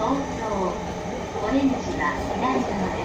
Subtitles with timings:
[0.00, 0.72] 京
[1.44, 3.04] オレンジは左側で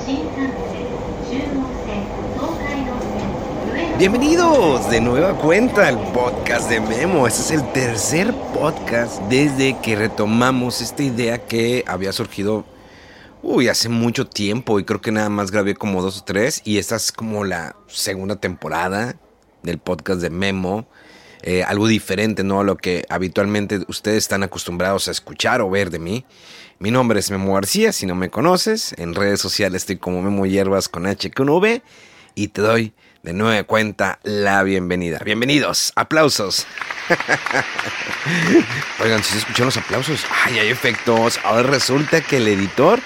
[0.00, 0.88] す新幹線
[1.28, 3.28] 中央線東海道線
[3.68, 7.26] 上野 Bienvenidos de nueva cuenta al podcast de Memo.
[7.26, 12.64] Este es el tercer podcast desde que retomamos esta idea que había surgido,
[13.42, 16.78] uy, hace mucho tiempo y creo que nada más grabé como dos o tres y
[16.78, 19.16] esta es como la segunda temporada
[19.62, 20.86] del podcast de Memo.
[21.43, 22.61] Eh, algo diferente, ¿no?
[22.61, 26.25] A lo que habitualmente ustedes están acostumbrados a escuchar o ver de mí.
[26.79, 30.45] Mi nombre es Memo García, si no me conoces, en redes sociales estoy como Memo
[30.45, 31.81] Hierbas con H con V
[32.35, 35.19] y te doy de nueva cuenta la bienvenida.
[35.25, 36.67] Bienvenidos, aplausos.
[39.03, 41.39] Oigan, si se escuchan los aplausos, ay, hay efectos.
[41.43, 42.99] Ahora resulta que el editor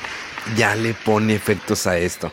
[0.56, 2.32] ya le pone efectos a esto.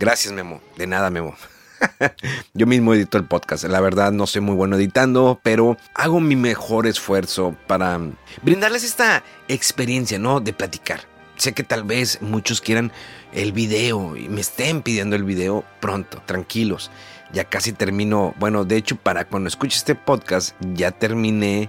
[0.00, 0.60] Gracias, Memo.
[0.76, 1.36] De nada, Memo.
[2.54, 3.64] Yo mismo edito el podcast.
[3.64, 8.00] La verdad no soy muy bueno editando, pero hago mi mejor esfuerzo para
[8.42, 10.40] brindarles esta experiencia, ¿no?
[10.40, 11.00] De platicar.
[11.36, 12.92] Sé que tal vez muchos quieran
[13.32, 16.90] el video y me estén pidiendo el video pronto, tranquilos.
[17.32, 21.68] Ya casi termino, bueno, de hecho para cuando escuche este podcast ya terminé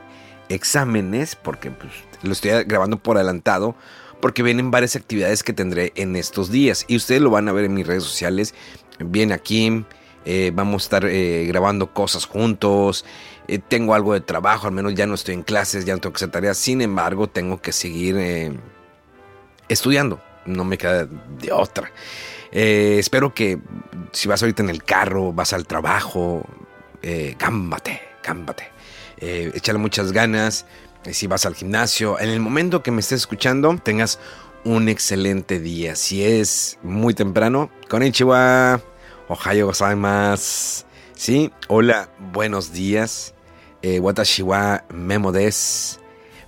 [0.50, 1.92] exámenes porque pues,
[2.24, 3.76] lo estoy grabando por adelantado
[4.22, 7.66] porque vienen varias actividades que tendré en estos días y ustedes lo van a ver
[7.66, 8.54] en mis redes sociales.
[9.00, 9.86] Bien aquí,
[10.26, 13.06] eh, vamos a estar eh, grabando cosas juntos.
[13.48, 16.14] eh, tengo algo de trabajo, al menos ya no estoy en clases, ya no tengo
[16.14, 16.58] que hacer tareas.
[16.58, 18.60] Sin embargo, tengo que seguir
[19.70, 20.22] estudiando.
[20.46, 21.92] No me queda de otra.
[22.52, 23.60] Espero que
[24.12, 26.44] si vas ahorita en el carro, vas al trabajo,
[27.38, 28.02] gámbate.
[29.18, 30.66] Eh, échale muchas ganas.
[31.12, 34.20] Si vas al gimnasio, en el momento que me estés escuchando, tengas
[34.68, 35.96] un excelente día.
[35.96, 38.82] Si es muy temprano, konnichiwa,
[39.30, 40.84] ohayo gozaimasu.
[41.16, 43.34] Sí, hola, buenos días.
[43.82, 46.00] Eh, watashi wa memo des.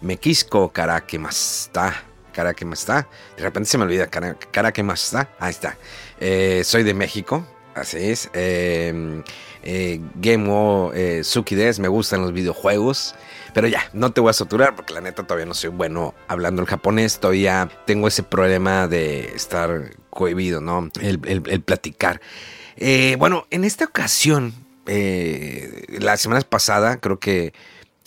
[0.02, 2.03] Mekisco karakemasta.
[2.34, 3.07] Karakemasta.
[3.38, 4.07] De repente se me olvida.
[4.07, 5.30] kara- Karakemasta.
[5.40, 5.78] Ahí está.
[6.19, 7.46] Eh, soy de México.
[7.74, 8.30] Así es.
[8.34, 9.24] Eh,
[9.63, 11.80] eh, Game wo eh, Suki des.
[11.80, 13.16] Me gustan los videojuegos.
[13.53, 16.61] Pero ya, no te voy a saturar porque la neta todavía no soy bueno hablando
[16.61, 17.19] el japonés.
[17.19, 20.89] Todavía tengo ese problema de estar cohibido, ¿no?
[21.01, 22.21] El, el- platicar.
[22.77, 24.53] Eh, bueno, en esta ocasión,
[24.85, 27.53] eh, la semana pasada, creo que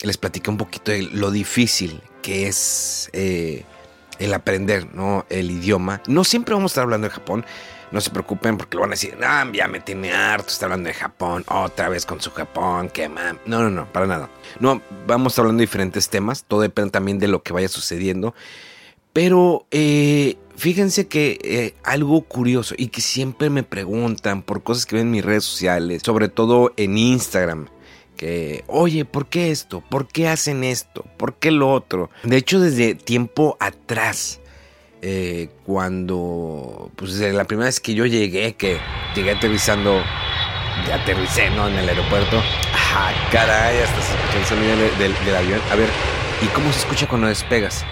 [0.01, 3.63] les platiqué un poquito de lo difícil que es eh,
[4.19, 5.25] el aprender, ¿no?
[5.29, 6.01] El idioma.
[6.07, 7.45] No siempre vamos a estar hablando de Japón.
[7.93, 10.87] No se preocupen porque lo van a decir, ah, ya me tiene harto, está hablando
[10.87, 13.37] de Japón, otra vez con su Japón, mam.
[13.45, 14.31] No, no, no, para nada.
[14.59, 18.33] No, vamos hablando de diferentes temas, todo depende también de lo que vaya sucediendo.
[19.13, 24.95] Pero eh, fíjense que eh, algo curioso y que siempre me preguntan por cosas que
[24.95, 27.67] ven en mis redes sociales, sobre todo en Instagram,
[28.17, 29.81] que, oye, ¿por qué esto?
[29.81, 31.05] ¿Por qué hacen esto?
[31.17, 32.09] ¿Por qué lo otro?
[32.23, 34.39] De hecho, desde tiempo atrás,
[35.05, 38.77] eh, cuando, pues la primera vez que yo llegué, que
[39.13, 40.01] llegué aterrizando,
[40.87, 41.67] ya aterricé, ¿no?
[41.67, 42.41] En el aeropuerto.
[42.95, 45.61] Ah, caray, hasta se escucha el sonido de- del- del avión.
[45.71, 45.89] A ver,
[46.41, 47.83] ¿y cómo se escucha cuando despegas?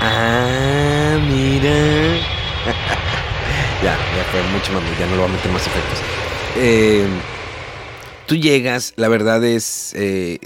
[0.00, 1.70] Ah, mira.
[3.82, 5.98] ya, ya fue mucho más, ya no lo voy a meter más efectos.
[6.56, 7.06] Eh,
[8.26, 10.38] tú llegas, la verdad es eh,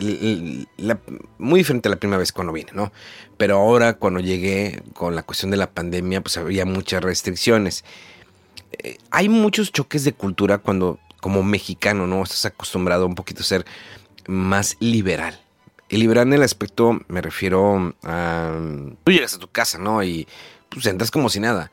[1.38, 2.92] muy diferente a la primera vez cuando vine, ¿no?
[3.36, 7.84] Pero ahora cuando llegué con la cuestión de la pandemia, pues había muchas restricciones.
[8.72, 12.22] Eh, hay muchos choques de cultura cuando, como mexicano, ¿no?
[12.22, 13.66] Estás acostumbrado un poquito a ser
[14.26, 15.40] más liberal.
[15.88, 18.58] Y liberal en el aspecto, me refiero a...
[19.04, 20.02] Tú llegas a tu casa, ¿no?
[20.02, 20.26] Y
[20.68, 21.70] pues entras como si nada.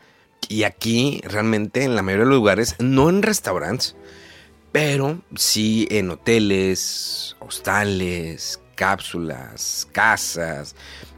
[0.50, 3.96] Y aquí, realmente, en la mayoría de los lugares, no en restaurantes,
[4.74, 10.76] pero sí en hoteles, hostales, cápsulas, casas.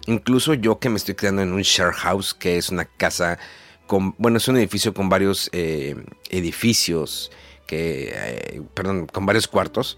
[0.08, 3.40] Incluso yo que me estoy quedando en un share house, que es una casa
[3.88, 5.96] con, bueno, es un edificio con varios eh,
[6.30, 7.32] edificios,
[7.66, 9.98] que, eh, perdón, con varios cuartos.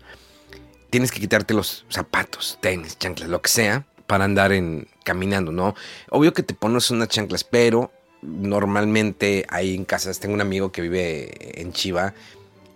[0.91, 5.73] Tienes que quitarte los zapatos, tenis, chanclas, lo que sea, para andar en caminando, ¿no?
[6.11, 10.81] Obvio que te pones unas chanclas, pero normalmente ahí en casas tengo un amigo que
[10.83, 12.13] vive en Chiva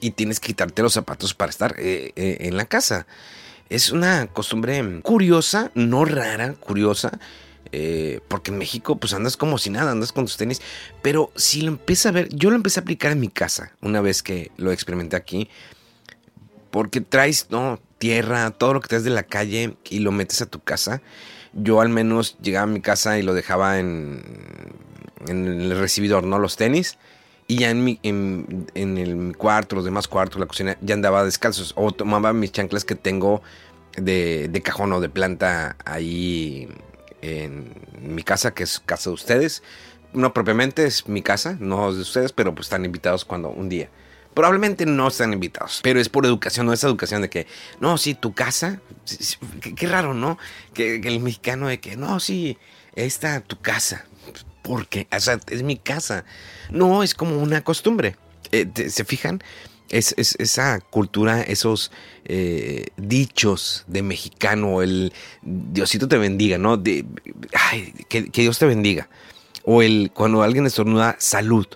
[0.01, 3.07] y tienes que quitarte los zapatos para estar eh, eh, en la casa.
[3.69, 7.19] Es una costumbre curiosa, no rara, curiosa.
[7.73, 10.61] Eh, porque en México pues andas como si nada, andas con tus tenis.
[11.01, 14.01] Pero si lo empieza a ver, yo lo empecé a aplicar en mi casa una
[14.01, 15.47] vez que lo experimenté aquí.
[16.71, 17.79] Porque traes, ¿no?
[17.97, 21.01] Tierra, todo lo que traes de la calle y lo metes a tu casa.
[21.53, 24.23] Yo al menos llegaba a mi casa y lo dejaba en,
[25.27, 26.39] en el recibidor, ¿no?
[26.39, 26.97] Los tenis.
[27.51, 31.73] Y ya en mi, en, el cuarto, los demás cuartos, la cocina, ya andaba descalzos.
[31.75, 33.41] O tomaba mis chanclas que tengo
[33.97, 36.69] de, de cajón o de planta ahí
[37.21, 39.63] en mi casa, que es casa de ustedes.
[40.13, 43.67] No propiamente es mi casa, no es de ustedes, pero pues están invitados cuando un
[43.67, 43.89] día.
[44.33, 47.47] Probablemente no están invitados, pero es por educación, no es educación de que,
[47.81, 48.79] no, sí, tu casa,
[49.75, 50.37] qué, raro, ¿no?
[50.73, 52.57] Que, el mexicano de que, no, sí,
[52.95, 54.05] esta tu casa,
[54.71, 56.23] porque, o sea, es mi casa.
[56.69, 58.15] No, es como una costumbre.
[58.53, 59.43] Eh, ¿Se fijan?
[59.89, 61.91] Es, esa cultura, esos
[62.23, 66.77] eh, dichos de mexicano, el Diosito te bendiga, ¿no?
[66.77, 67.05] De,
[67.53, 69.09] ay, que, Dios te bendiga.
[69.65, 71.67] O el cuando alguien estornuda, salud.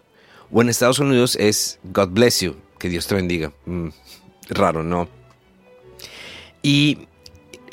[0.50, 3.52] O en Estados Unidos es God bless you, que Dios te bendiga.
[3.66, 3.90] Mm,
[4.52, 5.10] raro, ¿no?
[6.62, 7.00] Y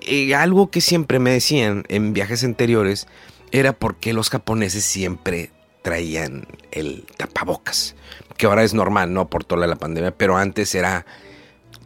[0.00, 3.06] eh, algo que siempre me decían en viajes anteriores
[3.52, 5.50] era porque los japoneses siempre
[5.82, 7.94] traían el tapabocas,
[8.36, 9.28] que ahora es normal, ¿no?
[9.28, 11.04] Por toda la pandemia, pero antes era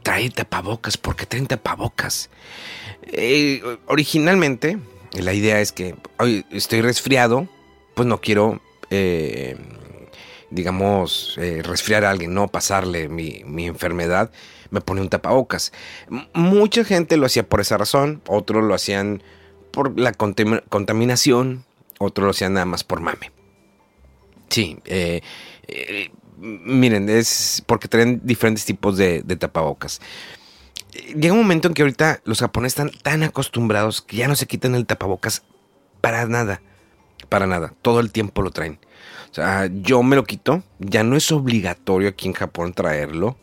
[0.03, 2.31] traer tapabocas, ¿por qué traen tapabocas?
[3.03, 4.79] Eh, originalmente,
[5.13, 7.49] la idea es que hoy estoy resfriado,
[7.95, 8.61] pues no quiero,
[8.91, 9.57] eh,
[10.51, 14.31] digamos, eh, resfriar a alguien, no pasarle mi, mi enfermedad,
[14.71, 15.73] me pone un tapabocas.
[16.33, 19.23] mucha gente lo hacía por esa razón, otros lo hacían
[19.71, 21.65] por la contaminación,
[21.99, 23.33] otros lo hacían nada más por mame.
[24.49, 25.21] Sí, eh,
[25.69, 30.01] eh, miren, es porque traen diferentes tipos de, tapabocas.
[31.15, 34.47] Llega un momento en que ahorita los japoneses están tan acostumbrados que ya no se
[34.47, 35.43] quitan el tapabocas
[36.01, 36.63] para nada.
[37.29, 37.75] Para nada.
[37.83, 38.79] Todo el tiempo lo traen.
[39.31, 40.63] O sea, yo me lo quito.
[40.79, 43.37] Ya no es obligatorio aquí en Japón traerlo.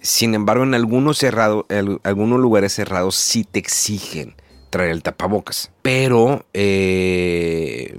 [0.00, 1.64] Sin embargo, en algunos, cerrados,
[2.04, 4.34] algunos lugares cerrados sí te exigen
[4.70, 5.70] traer el tapabocas.
[5.82, 7.98] Pero eh,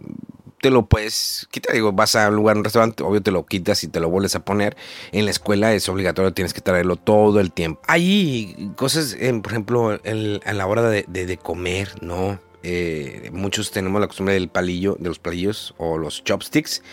[0.61, 1.75] te lo puedes quitar.
[1.75, 4.35] Digo, vas a un lugar, un restaurante, obvio te lo quitas y te lo vuelves
[4.35, 4.75] a poner.
[5.11, 7.81] En la escuela es obligatorio, tienes que traerlo todo el tiempo.
[7.87, 9.99] Hay cosas, por ejemplo,
[10.45, 12.39] a la hora de, comer, ¿no?
[12.63, 16.83] Eh, muchos tenemos la costumbre del palillo, de los palillos o los chopsticks,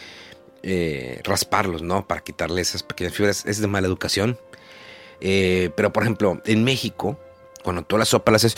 [0.62, 2.06] eh, rasparlos, ¿no?
[2.06, 3.44] Para quitarle esas pequeñas fibras.
[3.46, 4.38] Es de mala educación.
[5.20, 7.18] Pero, por ejemplo, en México,
[7.62, 8.54] cuando toda la sopa la haces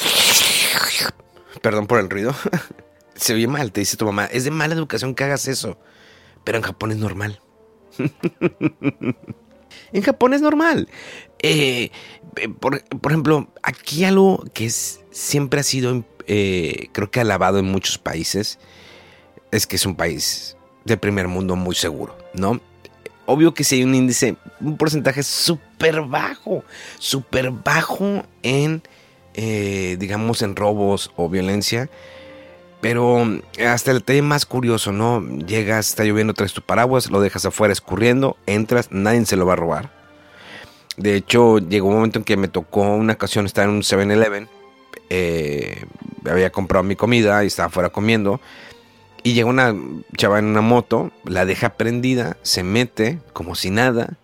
[1.63, 2.35] Perdón por el ruido.
[3.15, 4.27] Se oye mal, te dice tu mamá.
[4.27, 5.79] Es de mala educación que hagas eso.
[6.45, 7.41] Pero en Japón es normal.
[9.93, 10.89] en Japón es normal.
[11.41, 11.91] Eh,
[12.37, 17.99] eh, por, ejemplo, aquí algo que siempre ha sido, eh, creo que alabado en muchos
[17.99, 18.59] países,
[19.51, 22.61] es que es un país de primer mundo muy seguro, ¿no?
[23.27, 26.65] Obvio que si hay un índice, un porcentaje súper bajo,
[26.99, 28.83] súper bajo en
[29.35, 31.89] eh, digamos, en robos o violencia.
[32.81, 33.27] Pero
[33.67, 35.23] hasta el tema más curioso, ¿no?
[35.23, 39.53] Llegas, está lloviendo, traes tu paraguas, lo dejas afuera escurriendo, entras, nadie se lo va
[39.53, 39.93] a robar.
[40.97, 44.49] De hecho, llegó un momento en que me tocó una ocasión estar en un 7-Eleven.
[45.11, 45.85] Eh,
[46.29, 48.41] había comprado mi comida y estaba afuera comiendo.
[49.23, 49.75] Y llega una
[50.17, 54.17] chava en una moto, la deja prendida, se mete como si nada,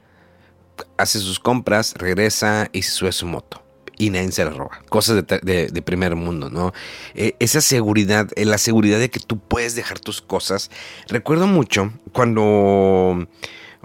[0.96, 3.65] hace sus compras, regresa y se sube a su moto
[3.98, 4.80] y nadie se la roba.
[4.88, 6.72] Cosas de, primer mundo, ¿no?
[7.14, 10.70] Eh, esa seguridad, eh, la seguridad de que tú puedes dejar tus cosas.
[11.08, 13.26] Recuerdo mucho cuando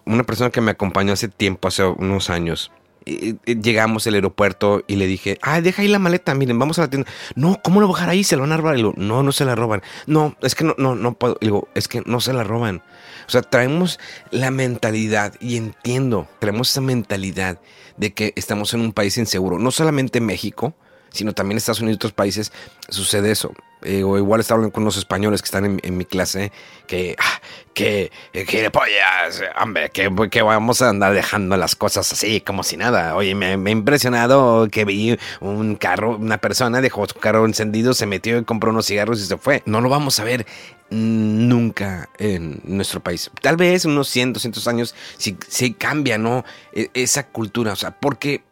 [0.06, 2.72] una persona que me acompañó hace tiempo, hace unos años,
[3.06, 6.90] llegamos al aeropuerto y le dije, ay, deja ahí la maleta, miren, vamos a la
[6.90, 7.10] tienda.
[7.36, 8.24] No, ¿cómo lo bajar ahí?
[8.24, 8.76] Se lo van a robar.
[8.76, 9.82] Y digo, no, no se la roban.
[10.08, 11.38] No, es que no, no, no puedo.
[11.42, 12.84] Y es que no se la roban.
[13.32, 13.98] O sea, traemos
[14.30, 17.62] la mentalidad, y entiendo, traemos esa mentalidad
[17.96, 19.58] de que estamos en un país inseguro.
[19.58, 20.74] No solamente México,
[21.14, 22.52] sino también Estados Unidos y otros países
[22.90, 23.54] sucede eso.
[23.84, 26.52] Eh, o igual estaba hablando con unos españoles que están en, mi clase
[26.86, 27.42] que, ah,
[27.74, 32.78] que, que pollas, hombre, que, que, vamos a andar dejando las cosas así como si
[32.78, 33.16] nada.
[33.16, 37.94] Oye, me, me, ha impresionado que vi un carro, una persona dejó su carro encendido,
[37.94, 39.64] se metió y compró unos cigarros y se fue.
[39.66, 40.46] No lo vamos a ver
[40.92, 43.32] nunca en nuestro país.
[43.42, 46.44] Tal vez unos 100, 200 años si, si cambia, ¿no?
[46.74, 48.44] E, esa cultura, o sea, porque...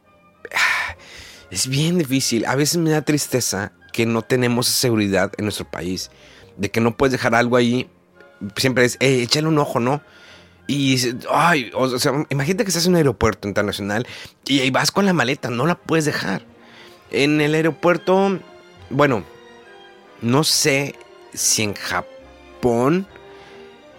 [0.56, 0.96] Ah,
[1.52, 2.46] es bien difícil.
[2.46, 6.12] A veces me da tristeza que no tenemos seguridad en nuestro país.
[6.58, 7.90] De que no puedes dejar algo ahí.
[8.56, 10.02] Siempre es, eh, échale un ojo, ¿no?
[10.68, 10.98] Y,
[11.32, 14.06] ay, o sea, imagínate que estás en un aeropuerto internacional
[14.46, 16.44] y ahí vas con la maleta, no la puedes dejar.
[17.10, 18.40] En el aeropuerto,
[18.92, 19.24] bueno,
[20.22, 20.94] no sé
[21.34, 23.08] si en Japón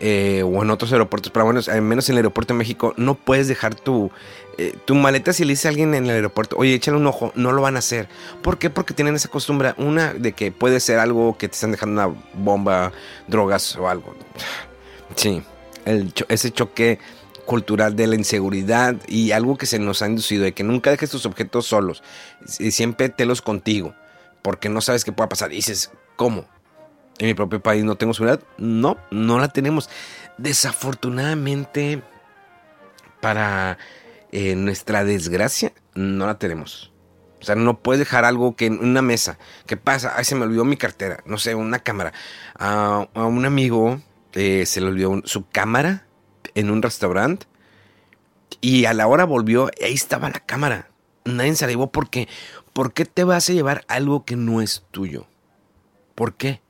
[0.00, 3.14] eh, o en otros aeropuertos, pero bueno, al menos en el aeropuerto de México, no
[3.14, 4.10] puedes dejar tu,
[4.58, 7.32] eh, tu maleta si le dice a alguien en el aeropuerto, oye, échale un ojo,
[7.34, 8.08] no lo van a hacer.
[8.42, 8.70] ¿Por qué?
[8.70, 12.16] Porque tienen esa costumbre, una de que puede ser algo que te están dejando una
[12.34, 12.92] bomba,
[13.28, 14.14] drogas o algo.
[15.16, 15.42] Sí,
[16.28, 16.98] ese choque
[17.44, 21.10] cultural de la inseguridad y algo que se nos ha inducido de que nunca dejes
[21.10, 22.02] tus objetos solos
[22.58, 23.92] y siempre telos contigo
[24.42, 25.50] porque no sabes qué pueda pasar.
[25.50, 26.46] Dices, ¿cómo?
[27.20, 28.42] ¿En mi propio país no tengo seguridad?
[28.56, 29.90] No, no la tenemos.
[30.38, 32.02] Desafortunadamente,
[33.20, 33.76] para
[34.32, 36.92] eh, nuestra desgracia, no la tenemos.
[37.42, 39.38] O sea, no puedes dejar algo que en una mesa.
[39.66, 40.14] ¿Qué pasa?
[40.16, 41.22] Ay, se me olvidó mi cartera.
[41.26, 42.14] No sé, una cámara.
[42.58, 44.00] a un amigo
[44.32, 46.06] eh, se le olvidó su cámara
[46.54, 47.46] en un restaurante.
[48.62, 50.88] Y a la hora volvió, ahí estaba la cámara.
[51.26, 52.28] Nadie se la llevó porque
[52.72, 55.26] ¿por qué te vas a llevar algo que no es tuyo?
[56.14, 56.62] ¿Por qué?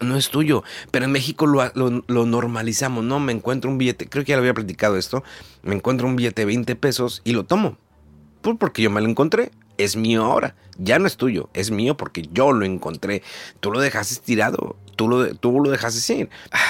[0.00, 0.62] No es tuyo.
[0.90, 3.04] Pero en México lo, lo, normalizamos.
[3.04, 5.24] No, me encuentro un billete, creo que ya lo había platicado esto.
[5.62, 7.78] Me encuentro un billete de 20 pesos y lo tomo.
[8.42, 9.50] Pues porque yo me lo encontré.
[9.76, 10.56] Es mío ahora.
[10.76, 11.50] Ya no es tuyo.
[11.54, 13.22] Es mío porque yo lo encontré.
[13.60, 14.76] Tú lo dejaste tirado.
[14.96, 16.30] Tú lo, tú lo dejaste ir.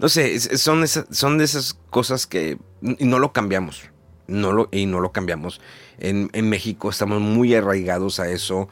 [0.00, 3.90] No sé, son, esas, son de esas cosas que no lo cambiamos.
[4.28, 5.60] No lo, y no lo cambiamos.
[5.98, 8.68] En, México estamos muy arraigados a eso.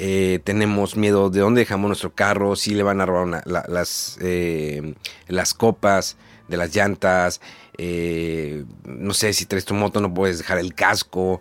[0.00, 4.94] Eh, tenemos miedo de dónde dejamos nuestro carro, si le van a robar las, eh,
[5.26, 7.40] las copas de las llantas,
[7.78, 11.40] eh, no sé, si traes tu moto no puedes dejar el casco,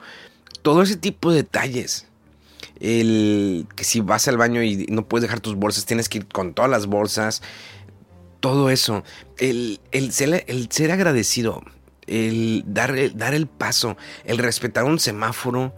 [0.63, 2.07] todo ese tipo de detalles.
[2.79, 6.27] El que si vas al baño y no puedes dejar tus bolsas, tienes que ir
[6.27, 7.43] con todas las bolsas,
[8.39, 9.03] todo eso.
[9.37, 11.61] El, el, ser, el ser agradecido
[12.07, 15.73] el dar, dar el paso, el respetar un semáforo.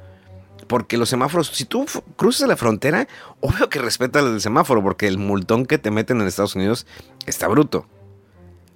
[0.68, 1.86] Porque los semáforos, si tú
[2.16, 3.08] cruzas la frontera,
[3.40, 6.86] obvio que respeta el semáforo, porque el multón que te meten en Estados Unidos
[7.26, 7.88] está bruto.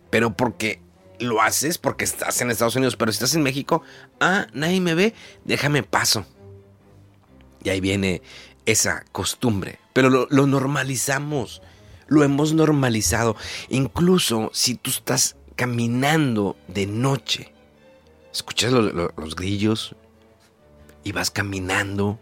[0.10, 0.82] Pero porque
[1.20, 3.84] lo haces, porque estás en Estados Unidos, pero si estás en México,
[4.20, 5.14] ah, nadie me ve,
[5.46, 6.26] déjame paso.
[7.64, 8.22] Y ahí viene
[8.66, 9.80] esa costumbre.
[9.94, 11.62] Pero lo, lo normalizamos,
[12.08, 13.36] lo hemos normalizado.
[13.70, 17.54] Incluso si tú estás caminando de noche.
[18.32, 19.96] Escuchas los grillos
[21.04, 22.20] y vas caminando.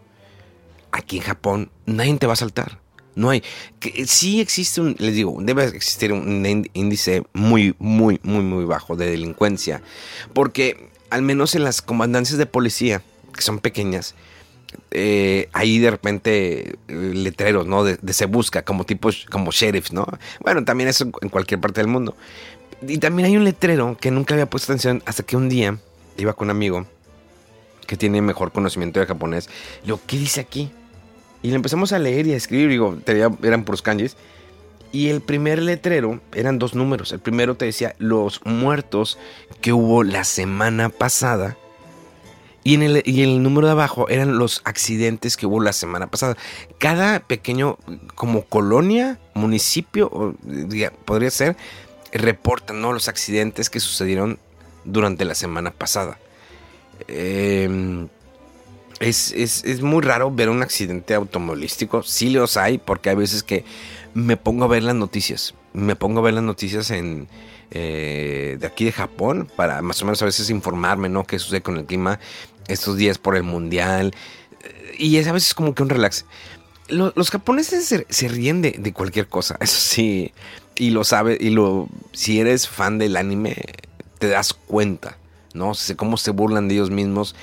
[0.90, 2.82] Aquí en Japón nadie te va a saltar.
[3.14, 3.42] No hay.
[3.78, 8.96] Que, sí existe un, les digo, debe existir un índice muy, muy, muy, muy bajo
[8.96, 9.82] de delincuencia.
[10.32, 13.02] Porque al menos en las comandancias de policía,
[13.34, 14.14] que son pequeñas,
[14.90, 17.84] eh, ahí de repente eh, letreros, ¿no?
[17.84, 20.06] De, se busca, como tipos, como sheriffs, ¿no?
[20.40, 22.16] Bueno, también eso en cualquier parte del mundo.
[22.86, 25.78] Y también hay un letrero que nunca había puesto atención hasta que un día
[26.16, 26.86] iba con un amigo
[27.86, 29.48] que tiene mejor conocimiento de japonés.
[29.84, 30.70] Digo, ¿qué dice aquí?
[31.42, 32.68] Y le empezamos a leer y a escribir.
[32.68, 32.96] Digo,
[33.42, 34.16] eran puros kanjis.
[34.92, 37.12] Y el primer letrero eran dos números.
[37.12, 39.18] El primero te decía los muertos
[39.60, 41.56] que hubo la semana pasada.
[42.64, 46.08] Y, en el, y el número de abajo eran los accidentes que hubo la semana
[46.08, 46.36] pasada.
[46.78, 47.78] Cada pequeño,
[48.14, 50.36] como colonia, municipio,
[51.04, 51.56] podría ser,
[52.12, 52.92] reportan ¿no?
[52.92, 54.38] los accidentes que sucedieron
[54.84, 56.18] durante la semana pasada.
[57.08, 58.08] Em,
[59.00, 62.02] es, muy raro ver un accidente automovilístico.
[62.02, 63.64] Sí los hay, porque hay veces que
[64.14, 65.54] me pongo a ver las noticias.
[65.72, 67.28] Me pongo a ver las noticias en,
[67.70, 71.24] eh, de aquí de Japón para más o menos a veces informarme, ¿no?
[71.24, 72.20] ¿Qué sucede con el clima
[72.68, 74.14] estos días por el mundial?
[74.98, 76.26] Y es a veces como que un relax.
[76.88, 80.32] Los, japoneses se, ríen de, de, cualquier cosa, eso sí
[80.76, 83.56] y lo sabes, y lo, si eres fan del anime,
[84.18, 85.18] te das cuenta,
[85.54, 85.74] ¿no?
[85.74, 87.34] Sé cómo se burlan de ellos mismos.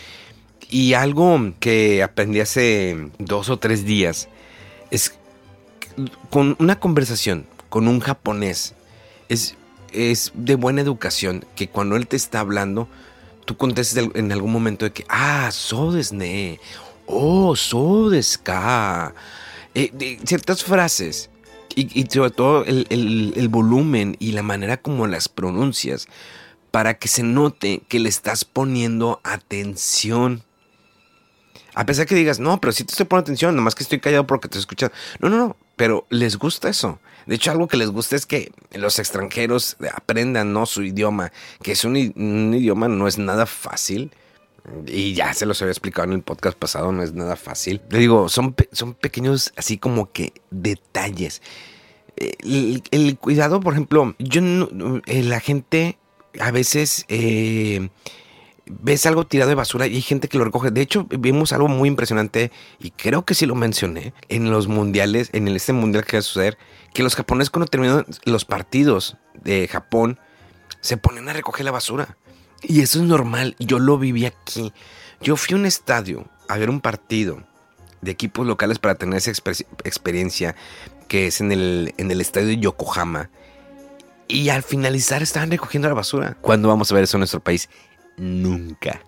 [0.70, 4.30] Y algo que aprendí hace dos o tres días
[4.92, 5.16] es
[6.30, 8.74] con una conversación con un japonés,
[9.30, 9.56] es,
[9.94, 12.88] es de buena educación que cuando él te está hablando,
[13.46, 16.60] tú contestes en algún momento de que, ah, so ne,
[17.06, 19.14] oh, so deska.
[19.76, 21.30] Eh, ciertas frases
[21.76, 26.08] y, sobre todo el, volumen y la manera como las pronuncias
[26.72, 30.44] para que se note que le estás poniendo atención.
[31.76, 34.28] A pesar que digas, no, pero sí te estoy poniendo atención, nomás que estoy callado
[34.28, 34.92] porque te escuchas.
[35.20, 37.00] No, no, no, pero les gusta eso.
[37.26, 40.66] De hecho, algo que les gusta es que los extranjeros aprendan ¿no?
[40.66, 44.12] su idioma, que es un, idioma, no es nada fácil.
[44.88, 47.82] Y ya se los había explicado en el podcast pasado, no es nada fácil.
[47.92, 51.44] Le digo, son, son pequeños así como que detalles.
[52.16, 54.42] El, cuidado, por ejemplo, yo
[55.06, 55.99] eh, la gente
[56.40, 57.90] a veces eh,
[58.66, 60.72] ves algo tirado de basura y hay gente que lo recoge.
[60.72, 65.30] De hecho, vimos algo muy impresionante y creo que sí lo mencioné en los mundiales,
[65.34, 66.58] en este mundial que va a suceder,
[66.94, 70.20] que los japoneses cuando terminan los partidos de Japón
[70.82, 72.18] se ponen a recoger la basura.
[72.62, 74.74] Y eso es normal, yo lo viví aquí.
[75.22, 77.44] Yo fui a un estadio a ver un partido
[78.02, 80.56] de equipos locales para tener esa experiencia
[81.08, 83.30] que es en el, en el estadio de Yokohama.
[84.30, 86.38] Y al finalizar estaban recogiendo la basura.
[86.40, 87.68] ¿Cuándo vamos a ver eso en nuestro país?
[88.16, 89.02] Nunca.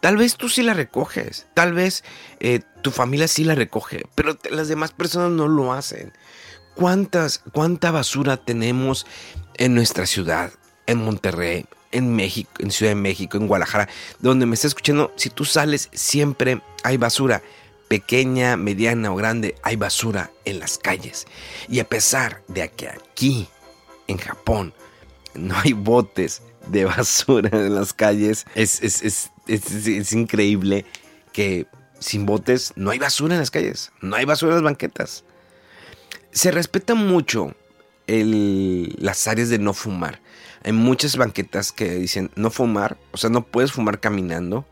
[0.00, 2.04] Tal vez tú sí la recoges, tal vez
[2.40, 6.12] eh, tu familia sí la recoge, pero las demás personas no lo hacen.
[6.74, 9.06] ¿Cuántas, ¿Cuánta basura tenemos
[9.56, 10.52] en nuestra ciudad,
[10.86, 15.12] en Monterrey, en México, en Ciudad de México, en Guadalajara, donde me está escuchando?
[15.16, 17.42] Si tú sales, siempre hay basura
[17.88, 21.26] pequeña, mediana o grande, hay basura en las calles.
[21.68, 23.48] Y a pesar de que aquí,
[24.06, 24.74] en Japón,
[25.34, 30.84] no hay botes de basura en las calles, es, es, increíble
[31.32, 31.66] que
[31.98, 35.24] sin botes no hay basura en las calles, no hay basura en las banquetas.
[36.30, 37.54] Se respeta mucho
[38.06, 40.20] las áreas de no fumar.
[40.64, 44.66] Hay muchas banquetas que dicen no fumar, o sea, no puedes fumar caminando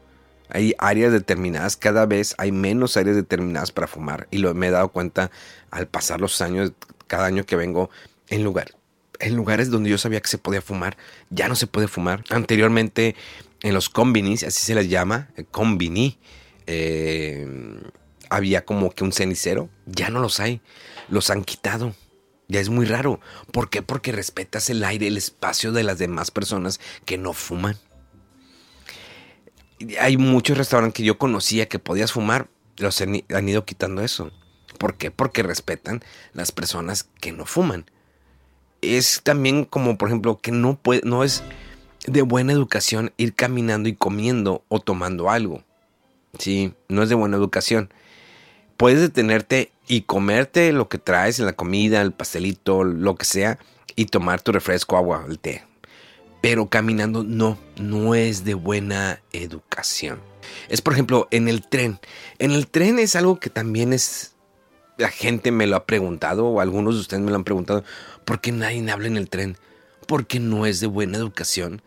[0.55, 4.29] hay áreas determinadas, cada vez hay menos áreas determinadas para fumar.
[4.31, 5.31] Y lo me he dado cuenta
[5.71, 6.73] al pasar los años,
[7.07, 7.91] cada año que vengo
[8.29, 8.73] en lugar,
[9.23, 10.97] en lugares donde yo sabía que se podía fumar,
[11.31, 12.25] ya no se puede fumar.
[12.31, 13.17] Anteriormente
[13.63, 16.19] en los combinis, así se les llama, combini,
[16.67, 17.47] eh,
[18.29, 20.61] había como que un cenicero, ya no los hay,
[21.09, 21.95] los han quitado.
[22.49, 23.21] Ya es muy raro.
[23.51, 23.81] ¿Por qué?
[23.81, 27.79] Porque respetas el aire, el espacio de las demás personas que no fuman
[30.01, 34.31] hay muchos restaurantes que yo conocía que podías fumar, los han, ido quitando eso.
[34.79, 35.11] ¿Por qué?
[35.11, 36.03] Porque respetan
[36.33, 37.87] las personas que no fuman.
[38.83, 41.43] Es también como, por ejemplo, que no, puede, no es
[42.07, 45.63] de buena educación ir caminando y comiendo o tomando algo.
[46.39, 47.93] Sí, no es de buena educación.
[48.77, 53.59] Puedes detenerte y comerte lo que traes en la comida, el pastelito, lo que sea,
[53.95, 55.65] y tomar tu refresco, agua, el té,
[56.41, 60.21] pero caminando no, no es de buena educación.
[60.69, 62.01] Es por ejemplo en el tren.
[62.39, 64.35] En el tren es algo que también es...
[64.99, 67.85] La gente me lo ha preguntado o algunos de ustedes me lo han preguntado.
[68.25, 69.57] ¿Por qué nadie habla en el tren?
[70.07, 71.83] Porque no es de buena educación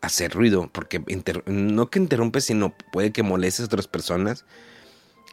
[0.00, 0.68] hacer ruido.
[0.72, 1.02] Porque
[1.46, 4.44] no que interrumpe, sino puede que molestes a otras personas.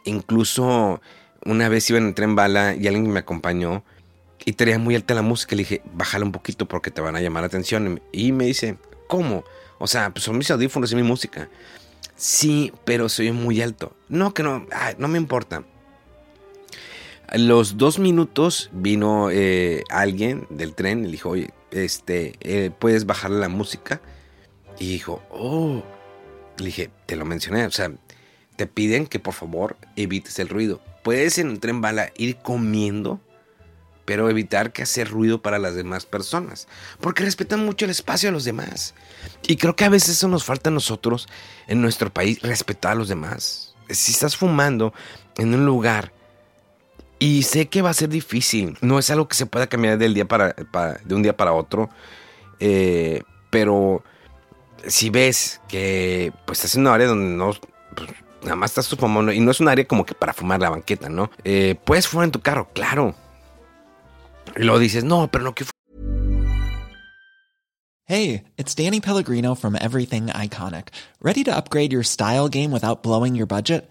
[0.04, 1.00] Incluso
[1.44, 3.84] una vez iba en el tren bala y alguien me acompañó
[4.44, 5.56] y tenía muy alta la música.
[5.56, 8.00] Le dije, bájala un poquito porque te van a llamar la atención.
[8.12, 8.76] Y me dice,
[9.08, 9.44] ¿cómo?
[9.78, 11.48] O sea, pues son mis audífonos y mi música.
[12.16, 13.96] Sí, pero soy muy alto.
[14.08, 14.66] No, que no,
[14.98, 15.64] no me importa.
[17.36, 23.38] Los dos minutos vino eh, alguien del tren y dijo, oye, este, eh, ¿puedes bajarle
[23.38, 24.00] la música?
[24.78, 25.82] Y dijo, oh.
[26.58, 27.90] Le dije, te lo mencioné, o sea,
[28.56, 30.80] te piden que por favor evites el ruido.
[31.02, 33.20] Puedes en un tren bala ir comiendo
[34.04, 36.68] pero evitar que hacer ruido para las demás personas,
[37.00, 38.94] porque respetan mucho el espacio de los demás.
[39.46, 41.28] Y creo que a veces eso nos falta a nosotros
[41.66, 43.74] en nuestro país, respetar a los demás.
[43.88, 44.92] Si estás fumando
[45.36, 46.12] en un lugar
[47.18, 50.14] y sé que va a ser difícil, no es algo que se pueda cambiar del
[50.14, 50.54] día para,
[51.04, 51.90] de un día para otro,
[52.60, 54.02] eh, pero
[54.86, 57.52] si ves que pues estás en un área donde no
[57.94, 58.10] pues,
[58.42, 61.08] nada más estás fumando y no es un área como que para fumar la banqueta,
[61.08, 61.30] ¿no?
[61.44, 63.14] Eh, puedes fumar en tu carro, claro,
[64.56, 65.64] Y luego dices, no, pero no que.
[68.06, 70.88] Hey, it's Danny Pellegrino from Everything Iconic.
[71.22, 73.90] Ready to upgrade your style game without blowing your budget?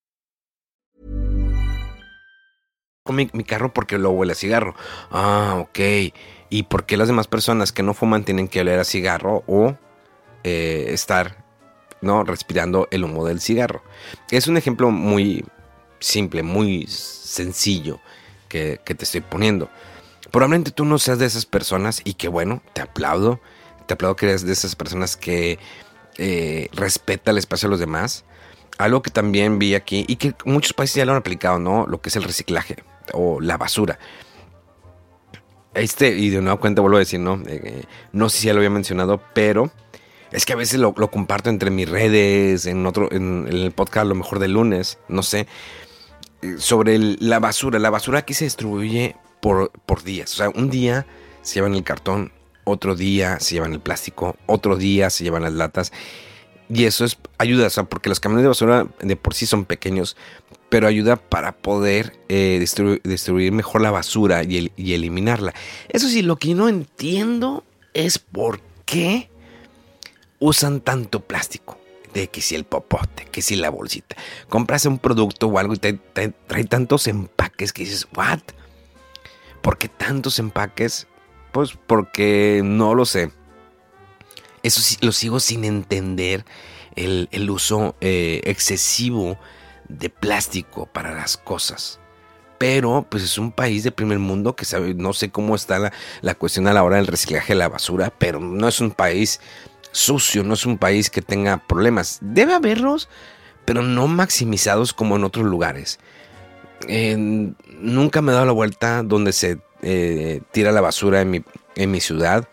[3.09, 4.75] Mi, mi carro porque lo huele a cigarro.
[5.09, 5.79] Ah, ok.
[6.51, 9.75] ¿Y por qué las demás personas que no fuman tienen que oler a cigarro o
[10.43, 11.43] eh, estar
[12.01, 13.81] no respirando el humo del cigarro?
[14.29, 15.43] Es un ejemplo muy
[15.99, 17.99] simple, muy sencillo
[18.47, 19.67] que, te estoy poniendo.
[20.29, 23.41] Probablemente tú no seas de esas personas y que bueno, te aplaudo.
[23.87, 25.57] Te aplaudo que eres de esas personas que
[26.19, 28.25] eh, respeta el espacio de los demás.
[28.77, 31.87] Algo que también vi aquí y que muchos países ya lo han aplicado, ¿no?
[31.87, 33.99] Lo que es el reciclaje o la basura.
[35.73, 37.41] Este, y de nuevo cuenta vuelvo a decir, ¿no?
[37.47, 39.71] Eh, no sé si ya lo había mencionado, pero
[40.31, 44.09] es que a veces lo, comparto entre mis redes, en otro, en, el podcast a
[44.09, 45.47] lo mejor de lunes, no sé
[46.41, 47.79] eh, sobre la basura.
[47.79, 50.33] La basura aquí se distribuye por, por días.
[50.33, 51.05] O sea, un día
[51.41, 52.31] se llevan el cartón,
[52.63, 55.91] otro día se llevan el plástico, otro día se llevan las latas.
[56.73, 59.65] Y eso es ayuda, o sea, porque los camiones de basura de por sí son
[59.65, 60.15] pequeños,
[60.69, 62.65] pero ayuda para poder eh,
[63.03, 65.53] distribuir, mejor la basura y, y, eliminarla.
[65.89, 69.29] Eso sí, lo que no entiendo es por qué
[70.39, 71.77] usan tanto plástico.
[72.13, 74.17] De que si el popote, que si la bolsita.
[74.49, 78.39] Compras un producto o algo y te, trae tantos empaques que dices, ¿what?
[79.61, 81.07] ¿Por qué tantos empaques?
[81.53, 83.31] Pues porque no lo sé.
[84.63, 86.45] Eso sí, lo sigo sin entender.
[86.95, 89.37] El, uso eh, excesivo
[89.87, 91.99] de plástico para las cosas.
[92.57, 95.93] Pero pues es un país de primer mundo que sabe, no sé cómo está la,
[96.21, 99.39] la cuestión a la hora del reciclaje de la basura, pero no es un país
[99.91, 102.19] sucio, no es un país que tenga problemas.
[102.21, 103.09] Debe haberlos,
[103.65, 105.99] pero no maximizados como en otros lugares.
[106.87, 111.43] nunca me he dado la vuelta donde se eh, tira la basura en mi,
[111.75, 112.47] en mi ciudad.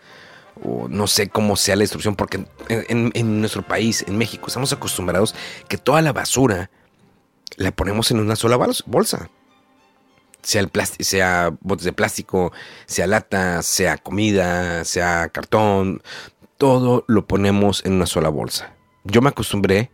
[0.63, 4.73] O no sé cómo sea la instrucción, porque en, en, nuestro país, en México, estamos
[4.73, 5.35] acostumbrados
[5.67, 6.69] que toda la basura
[7.55, 9.29] la ponemos en una sola bolsa.
[10.41, 12.53] Sea, el sea botes de plástico,
[12.85, 16.01] sea lata, sea comida, sea cartón,
[16.57, 18.73] todo lo ponemos en una sola bolsa.
[19.03, 19.91] Yo me acostumbré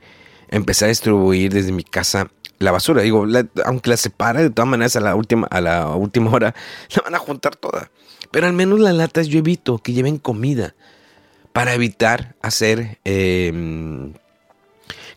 [0.51, 3.01] a empezar a distribuir desde mi casa la basura.
[3.01, 3.25] Digo,
[3.65, 6.53] aunque la separe, de todas maneras a la última, a la última hora
[6.95, 7.89] la van a juntar toda.
[8.31, 10.75] Pero al menos las latas yo evito que lleven comida
[11.53, 14.13] para evitar hacer em,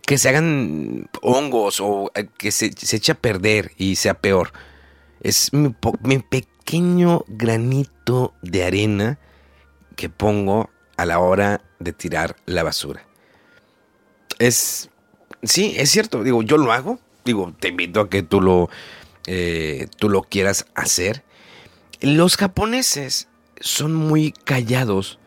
[0.06, 4.52] que se hagan hongos o eh, que se, eche a perder y sea peor.
[5.20, 5.68] Es mi,
[6.20, 9.18] pequeño granito de arena
[9.96, 13.04] que pongo a la hora de tirar la basura.
[14.38, 14.90] Es,
[15.42, 18.70] sí, es cierto, digo, yo lo hago, digo, te invito a que tú lo,
[19.26, 21.24] eh, tú lo quieras hacer.
[22.00, 23.28] Los japoneses
[23.60, 25.18] son muy callados,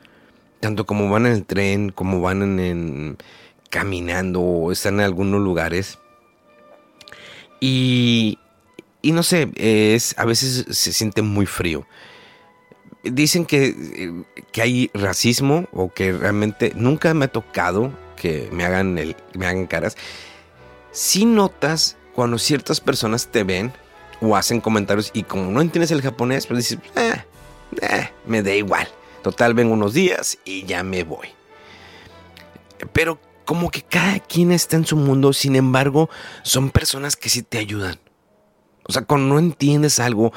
[0.59, 3.17] tanto como van en el tren, como van en
[3.69, 5.97] caminando o están en algunos lugares.
[7.59, 8.37] Y,
[9.01, 11.87] y no sé, es, a veces se siente muy frío.
[13.03, 18.99] Dicen que, que, hay racismo o que realmente nunca me ha tocado que me hagan,
[18.99, 19.97] el, me hagan caras.
[20.91, 23.73] Si notas cuando ciertas personas te ven
[24.21, 27.23] o hacen comentarios y como no entiendes el japonés, pues dices, eh,
[27.81, 28.87] eh, me da igual.
[29.23, 31.29] Total, vengo unos días y ya me voy.
[32.93, 36.09] Pero como que cada quien está en su mundo, sin embargo,
[36.43, 37.99] son personas que sí te ayudan.
[38.87, 40.33] O sea, cuando no entiendes algo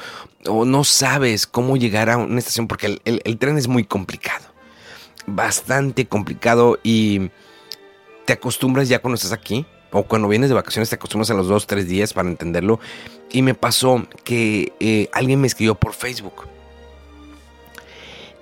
[0.47, 4.45] o no sabes cómo llegar a una estación, porque el, tren es muy complicado,
[5.25, 7.31] bastante complicado y
[8.25, 11.47] te acostumbras ya cuando estás aquí, o cuando vienes de vacaciones te acostumbras a los
[11.47, 12.79] dos, tres días para entenderlo.
[13.31, 16.47] Y me pasó que eh, alguien me escribió por Facebook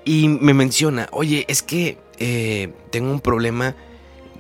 [0.05, 3.75] y me menciona, oye, es que eh, tengo un problema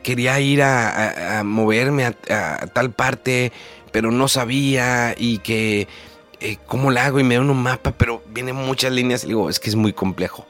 [0.03, 3.51] quería ir a, moverme a, tal parte,
[3.91, 5.87] pero no sabía y que
[6.39, 9.23] eh, cómo la hago y me da un mapa, pero vienen muchas líneas.
[9.23, 10.45] Y digo, es que es muy complejo.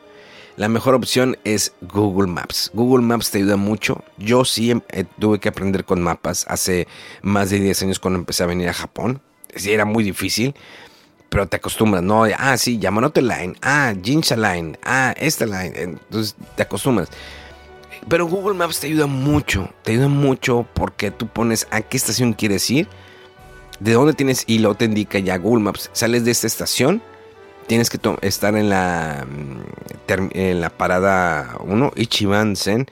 [0.55, 2.69] La mejor opción es Google Maps.
[2.75, 4.03] Google Maps te ayuda mucho.
[4.17, 6.87] Yo sí em, eh, tuve que aprender con mapas hace
[7.23, 9.19] más de 10 años cuando empecé a venir a Japón.
[9.55, 10.53] Sí, era muy difícil,
[11.29, 12.25] pero te acostumbras, ¿no?
[12.37, 15.73] Ah, sí, Yamanote Line, ah, Jinsha Line, ah, esta line.
[15.75, 17.09] Entonces te acostumbras.
[18.07, 22.33] Pero Google Maps te ayuda mucho, te ayuda mucho porque tú pones a qué estación
[22.33, 22.87] quieres ir,
[23.79, 25.89] de dónde tienes y lo te indica ya Google Maps.
[25.93, 27.01] Sales de esta estación,
[27.67, 32.87] tienes que estar en la, mm, en la parada 1, Ichiban-sen,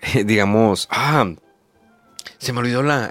[0.24, 1.26] digamos, ah,
[2.38, 3.10] se me olvidó la,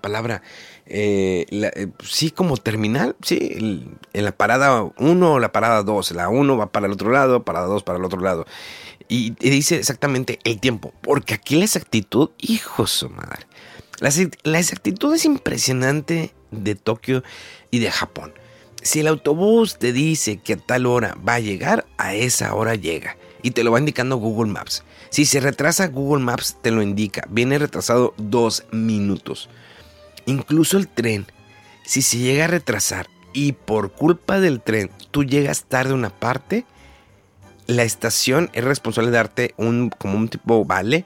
[0.00, 0.42] palabra.
[0.86, 6.12] Eh, eh, sí, como terminal, sí, en la parada 1 o la parada 2.
[6.12, 8.46] La 1 va para el otro lado, parada 2 para el otro lado.
[9.08, 13.46] Y, dice exactamente el tiempo, porque aquí la exactitud, hijo su madre.
[13.98, 14.10] La,
[14.44, 17.24] la exactitud es impresionante de Tokio
[17.70, 18.32] y de Japón.
[18.82, 22.74] Si el autobús te dice que a tal hora va a llegar, a esa hora
[22.74, 23.16] llega.
[23.42, 24.84] Y te lo va indicando Google Maps.
[25.10, 27.26] Si se retrasa Google Maps, te lo indica.
[27.28, 29.48] Viene retrasado dos minutos.
[30.26, 31.26] Incluso el tren,
[31.84, 36.10] si se llega a retrasar y por culpa del tren tú llegas tarde a una
[36.10, 36.66] parte,
[37.66, 41.04] la estación es responsable de darte un, como un tipo vale.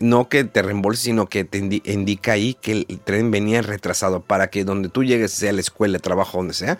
[0.00, 4.48] No que te reembolse, sino que te indica ahí que el tren venía retrasado para
[4.48, 6.78] que donde tú llegues, sea la escuela, trabajo, donde sea,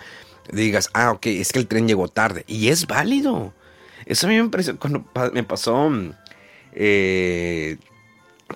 [0.51, 2.45] digas, ah, ok, es que el tren llegó tarde.
[2.49, 3.53] Y es válido.
[4.07, 5.91] Eso a mí me pareció, cuando me pasó
[6.73, 7.79] eh,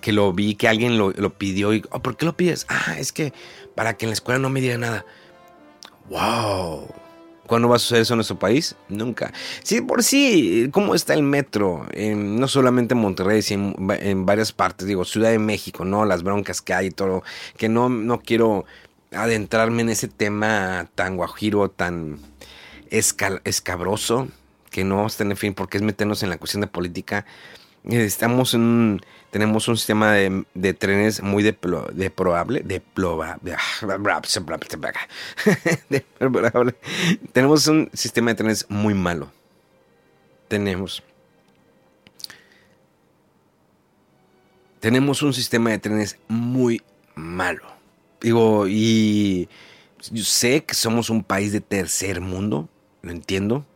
[0.01, 2.67] que lo vi, que alguien lo, pidió y, oh, ¿por qué lo pides?
[2.69, 3.33] Ah, es que
[3.75, 5.05] para que en la escuela no me diga nada.
[6.09, 6.89] wow.
[7.49, 8.77] ¿Cuándo va a suceder eso en nuestro país?
[8.91, 9.33] Nunca.
[9.63, 11.87] Sí, por sí, ¿cómo está el metro?
[11.97, 14.87] no solamente en Monterrey, sino en, varias partes.
[14.87, 16.05] Digo, Ciudad de México, ¿no?
[16.05, 17.23] Las broncas que hay todo.
[17.57, 18.67] Que no, no quiero
[19.13, 22.19] adentrarme en ese tema tan guajiro, tan
[22.91, 24.29] escabroso,
[24.71, 27.25] que no está en fin, porque es meternos en la cuestión de política.
[27.85, 29.01] Estamos en un
[29.31, 32.65] tenemos un sistema de, trenes muy deplorable.
[37.33, 39.31] Tenemos un sistema de trenes muy malo.
[40.49, 41.03] Tenemos.
[44.81, 46.83] Tenemos un sistema de trenes muy
[47.15, 47.67] malo.
[48.21, 49.49] Digo, y
[50.01, 52.69] sé que somos un país de tercer mundo,
[53.03, 53.67] lo entiendo,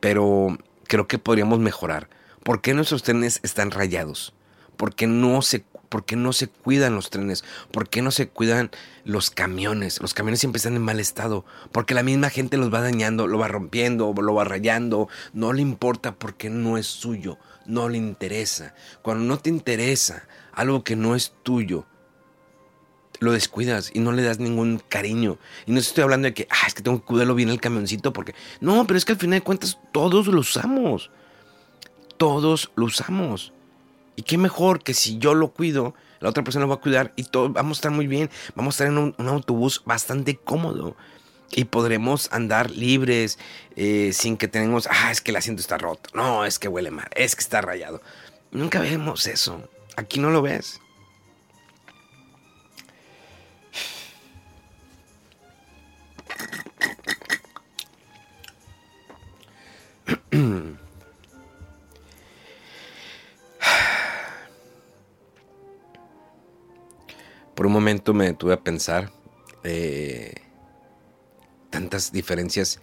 [0.00, 2.10] pero creo que podríamos mejorar.
[2.42, 4.33] ¿Por qué nuestros trenes están rayados?
[4.76, 5.64] ¿Por qué no se,
[6.16, 7.44] no se cuidan los trenes?
[7.70, 8.70] ¿Por qué no se cuidan
[9.04, 10.00] los camiones?
[10.00, 11.44] Los camiones siempre están en mal estado.
[11.72, 15.08] Porque la misma gente los va dañando, lo va rompiendo, lo va rayando.
[15.32, 17.38] No le importa porque no es suyo.
[17.66, 18.74] No le interesa.
[19.02, 21.86] Cuando no te interesa algo que no es tuyo,
[23.20, 25.38] lo descuidas y no le das ningún cariño.
[25.66, 28.12] Y no estoy hablando de que, ah, es que tengo que cuidarlo bien el camioncito
[28.12, 28.34] porque...
[28.60, 31.10] No, pero es que al final de cuentas todos lo usamos.
[32.16, 33.52] Todos lo usamos.
[34.16, 37.12] Y qué mejor que si yo lo cuido, la otra persona lo va a cuidar
[37.16, 38.30] y todo, vamos a estar muy bien.
[38.54, 40.96] Vamos a estar en un, autobús bastante cómodo.
[41.50, 43.38] Y podremos andar libres
[43.76, 46.10] eh, sin que tengamos, ah, es que el asiento está roto.
[46.14, 48.00] No, es que huele mal, es que está rayado.
[48.50, 49.68] Nunca vemos eso.
[49.96, 50.80] Aquí no lo ves.
[67.64, 69.10] Por un momento me detuve a pensar
[69.62, 70.34] eh,
[71.70, 72.78] tantas diferencias.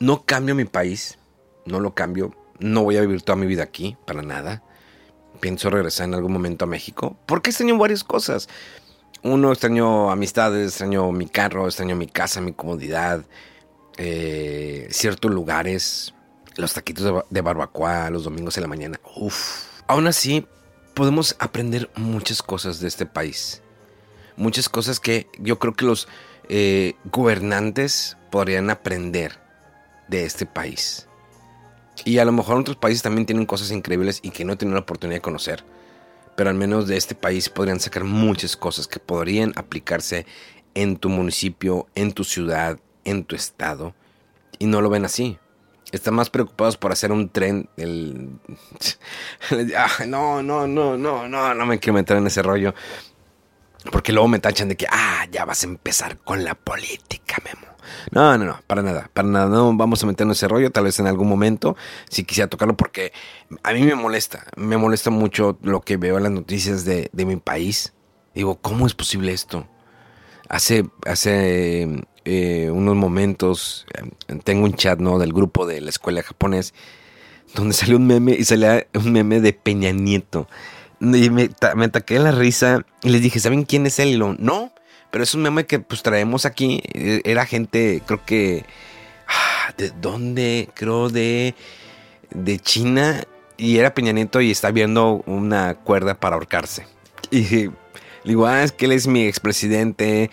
[0.00, 1.18] No cambio mi país,
[1.66, 4.62] no lo cambio, no voy a vivir toda mi vida aquí, para nada.
[5.40, 8.48] Pienso regresar en algún momento a México, porque extraño varias cosas.
[9.22, 13.26] Uno, extraño amistades, extraño mi carro, extraño mi casa, mi comodidad,
[13.98, 16.14] eh, ciertos lugares,
[16.56, 18.98] los taquitos de, barbacoa los domingos en la mañana.
[19.88, 20.46] Aún así,
[20.94, 23.61] podemos aprender muchas cosas de este país
[24.36, 26.08] muchas cosas que yo creo que los
[26.48, 29.40] eh, gobernantes podrían aprender
[30.08, 31.08] de este país.
[32.04, 34.80] Y a lo mejor otros países también tienen cosas increíbles y que no tienen la
[34.80, 35.64] oportunidad de conocer.
[36.36, 40.26] Pero al menos de este país podrían sacar muchas cosas que podrían aplicarse
[40.74, 43.94] en tu municipio, en tu ciudad, en tu estado.
[44.58, 45.38] Y no lo ven así.
[45.92, 47.68] Están más preocupados por hacer un tren.
[47.76, 48.38] El...
[50.06, 52.74] no, no, no, no, no, no me quiero meter en ese rollo.
[53.90, 57.72] Porque luego me tachan de que, ah, ya vas a empezar con la política, Memo.
[58.10, 60.98] No, no, no, para nada, para nada, no vamos a meternos ese rollo, tal vez
[61.00, 61.76] en algún momento,
[62.08, 63.12] si quisiera tocarlo, porque
[63.62, 67.36] a mí me molesta, me molesta mucho lo que veo en las noticias de, mi
[67.36, 67.92] país.
[68.34, 69.66] Digo, ¿cómo es posible esto?
[70.48, 75.18] Hace, hace eh, unos momentos eh, tengo un chat, ¿no?
[75.18, 76.74] Del grupo de la escuela japonés,
[77.54, 80.48] donde salió un meme y salía un meme de Peña Nieto.
[81.02, 84.10] Y me, me ataqué la risa y les dije, ¿saben quién es él?
[84.10, 84.72] Y lo, no,
[85.10, 86.80] pero es un meme que pues traemos aquí.
[86.94, 88.64] E, era gente, creo que...
[89.26, 90.68] Ah, ¿De dónde?
[90.74, 91.56] Creo de...
[92.30, 93.24] De China.
[93.56, 96.86] Y era Peña Nieto y está viendo una cuerda para ahorcarse.
[97.30, 97.70] Y dije,
[98.24, 100.30] digo, ah, es que él es mi expresidente.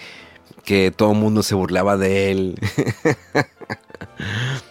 [0.63, 2.59] Que todo el mundo se burlaba de él.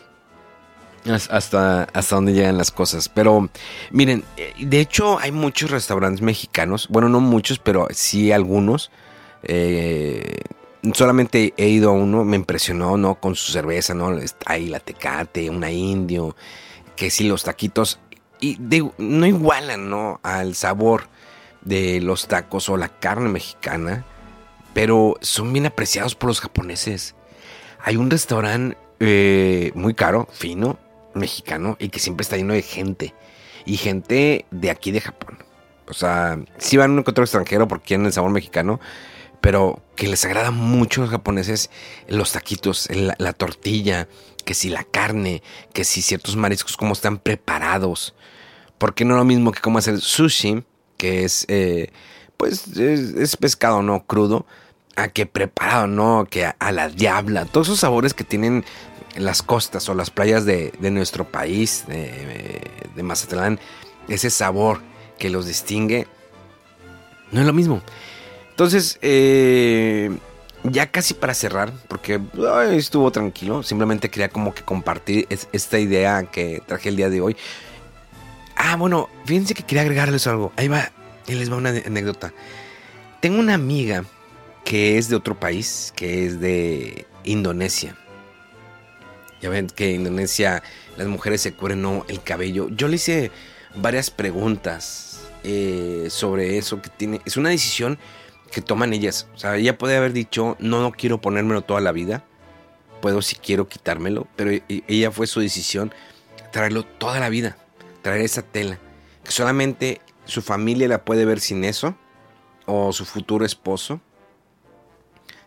[1.10, 3.08] hasta, hasta dónde llegan las cosas.
[3.08, 3.48] Pero
[3.90, 6.88] miren, eh, de hecho hay muchos restaurantes mexicanos.
[6.88, 8.90] Bueno, no muchos, pero sí algunos.
[9.42, 10.40] Eh,
[10.94, 13.16] solamente he ido a uno, me impresionó, ¿no?
[13.16, 14.16] Con su cerveza, ¿no?
[14.46, 16.36] Ahí la tecate, una indio.
[16.96, 17.98] Que sí, los taquitos.
[18.40, 18.58] Y
[18.98, 20.20] no igualan, ¿no?
[20.22, 21.08] Al sabor
[21.62, 24.04] de los tacos o la carne mexicana.
[24.74, 27.14] Pero son bien apreciados por los japoneses.
[27.80, 30.78] Hay un restaurante eh, muy caro, fino,
[31.18, 33.14] mexicano y que siempre está lleno de gente.
[33.66, 35.38] Y gente de aquí de Japón.
[35.88, 38.80] O sea, si van a un otro extranjero porque quieren el sabor mexicano,
[39.40, 41.70] pero que les agrada mucho a los japoneses
[42.08, 44.08] los taquitos, la, tortilla,
[44.44, 48.14] que si la carne, que si ciertos mariscos, cómo están preparados.
[48.78, 50.64] Porque no es lo mismo que como hacer sushi,
[50.96, 51.90] que es, eh,
[52.36, 54.04] pues, es, pescado, ¿no?
[54.06, 54.46] Crudo,
[54.96, 56.26] a que preparado, ¿no?
[56.28, 57.44] Que a, la diabla.
[57.44, 58.64] Todos esos sabores que tienen
[59.18, 63.58] las costas o las playas de, nuestro país, de, Mazatlán,
[64.08, 64.80] ese sabor
[65.18, 66.06] que los distingue,
[67.32, 67.82] no es lo mismo.
[68.50, 70.10] Entonces, eh,
[70.64, 72.20] ya casi para cerrar, porque
[72.72, 77.20] estuvo tranquilo, simplemente quería como que compartir es- esta idea que traje el día de
[77.20, 77.36] hoy.
[78.56, 80.52] Ah, bueno, fíjense que quería agregarles algo.
[80.56, 80.90] Ahí va,
[81.28, 82.32] ahí les va una anécdota.
[83.20, 84.04] Tengo una amiga
[84.64, 87.96] que es de otro país, que es de Indonesia.
[89.40, 90.62] Ya ven que en Indonesia
[90.96, 92.04] las mujeres se cubren ¿no?
[92.08, 92.68] el cabello.
[92.70, 93.30] Yo le hice
[93.74, 97.20] varias preguntas eh, sobre eso que tiene.
[97.24, 97.98] Es una decisión
[98.50, 99.28] que toman ellas.
[99.34, 102.24] O sea, ella puede haber dicho, no, no quiero ponérmelo toda la vida.
[103.00, 104.26] Puedo si quiero quitármelo.
[104.36, 105.92] Pero e- ella fue su decisión
[106.50, 107.56] traerlo toda la vida.
[108.02, 108.78] Traer esa tela.
[109.24, 111.96] Que solamente su familia la puede ver sin eso.
[112.66, 114.00] O su futuro esposo.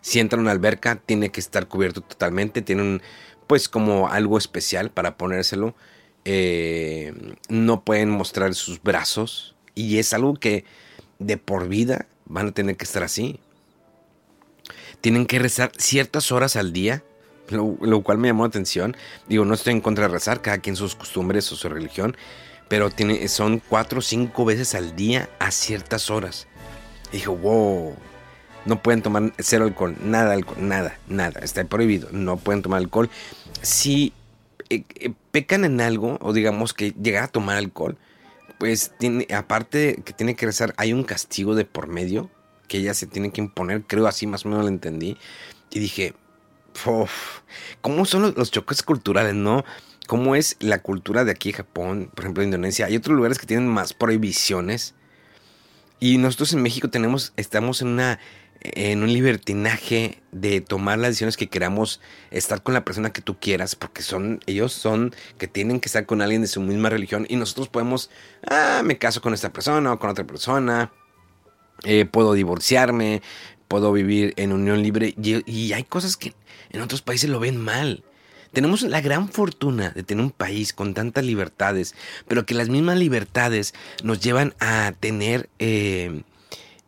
[0.02, 2.60] Si entra a una alberca, tiene que estar cubierto totalmente.
[2.60, 3.02] Tiene un,
[3.46, 5.74] pues como algo especial para ponérselo.
[6.24, 7.14] Eh,
[7.48, 9.54] no pueden mostrar sus brazos.
[9.74, 10.64] Y es algo que
[11.18, 13.40] de por vida van a tener que estar así.
[15.00, 17.02] Tienen que rezar ciertas horas al día,
[17.48, 18.96] lo, cual me llamó la atención.
[19.28, 22.16] Digo, no estoy en contra de rezar, cada quien sus costumbres o su religión,
[22.68, 26.46] pero tiene, son cuatro o cinco veces al día a ciertas horas.
[27.10, 27.94] Y dije, wow,
[28.64, 33.10] no pueden tomar cero alcohol, nada alcohol, nada, nada, está prohibido, no pueden tomar alcohol.
[33.62, 34.12] Si
[34.70, 37.96] eh, eh, pecan en algo, o digamos que llegar a tomar alcohol,
[38.58, 42.30] pues tiene, aparte que tiene que rezar, hay un castigo de por medio
[42.68, 45.16] que ella se tiene que imponer, creo así más o menos lo entendí.
[45.70, 46.14] Y dije,
[46.86, 47.40] "Uf,
[47.80, 49.64] ¿cómo son los, los choques culturales, no?
[50.06, 52.86] ¿Cómo es la cultura de aquí Japón, por ejemplo, Indonesia?
[52.86, 54.94] Hay otros lugares que tienen más prohibiciones.
[56.00, 58.18] Y nosotros en México tenemos, estamos en una
[58.64, 63.38] en un libertinaje de tomar las decisiones que queramos, estar con la persona que tú
[63.38, 67.26] quieras, porque son, ellos son que tienen que estar con alguien de su misma religión
[67.28, 68.10] y nosotros podemos,
[68.48, 70.92] ah, me caso con esta persona o con otra persona,
[71.84, 73.22] eh, puedo divorciarme,
[73.66, 76.34] puedo vivir en unión libre y, hay cosas que
[76.70, 78.04] en otros países lo ven mal.
[78.52, 81.94] Tenemos la gran fortuna de tener un país con tantas libertades,
[82.28, 83.72] pero que las mismas libertades
[84.04, 86.22] nos llevan a tener, eh,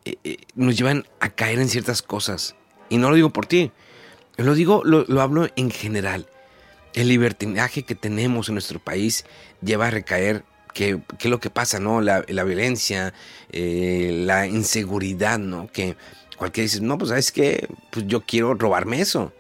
[0.05, 2.55] eh, eh, nos llevan a caer en ciertas cosas.
[2.89, 3.73] Y no lo digo por ti,
[4.37, 6.27] lo digo, lo, lo hablo en general.
[6.95, 9.25] El libertinaje que tenemos en nuestro país
[9.63, 12.01] lleva a recaer que, que es lo que pasa, ¿no?
[12.01, 13.15] La, la violencia,
[13.51, 15.69] eh, la inseguridad, ¿no?
[15.73, 15.97] Que
[16.37, 19.33] cualquiera dice, no, pues sabes que pues yo quiero robarme eso,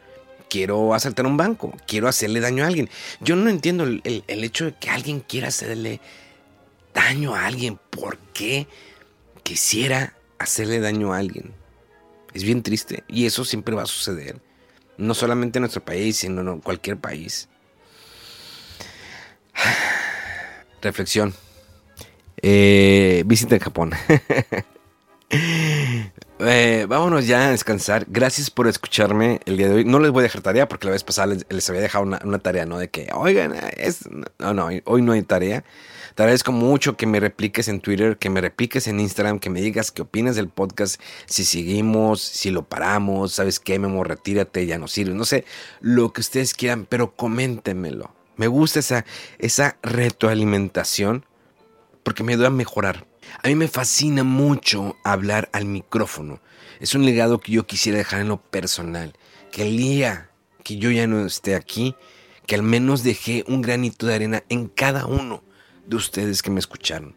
[0.48, 2.88] quiero asaltar un banco, quiero hacerle daño a alguien.
[3.20, 6.00] Yo no entiendo el- el hecho de que alguien quiera hacerle
[6.94, 7.78] daño a alguien.
[7.90, 8.66] ¿Por qué
[9.42, 11.52] quisiera hacerle daño a alguien?
[12.32, 14.40] Es bien triste y eso siempre va a suceder.
[14.96, 17.48] No solamente en nuestro país, sino en cualquier país.
[20.82, 21.34] Reflexión.
[22.42, 23.92] Eh, visita en Japón.
[26.40, 28.06] Eh, vámonos ya a descansar.
[28.08, 29.84] Gracias por escucharme el día de hoy.
[29.84, 32.38] No les voy a dejar tarea porque la vez pasada les, había dejado una, una
[32.38, 32.78] tarea, ¿no?
[32.78, 34.08] De que, oigan, es...
[34.38, 35.64] no, no, hoy no hay tarea.
[36.14, 39.60] Te agradezco mucho que me repliques en Twitter, que me repliques en Instagram, que me
[39.60, 44.04] digas qué opinas del podcast, si seguimos, si lo paramos, ¿sabes qué, Memo?
[44.04, 45.12] Retírate, ya no sirve.
[45.12, 45.44] No sé,
[45.80, 48.14] lo que ustedes quieran, pero coméntenmelo.
[48.36, 49.04] Me gusta esa,
[49.40, 51.26] esa retroalimentación
[52.04, 53.08] porque me ayuda a mejorar.
[53.42, 56.40] A mí me fascina mucho hablar al micrófono.
[56.78, 59.14] Es un legado que yo quisiera dejar en lo personal.
[59.50, 60.30] Que el día
[60.62, 61.96] que yo ya no esté aquí,
[62.46, 65.42] que al menos dejé un granito de arena en cada uno
[65.86, 67.14] de ustedes que me escucharon.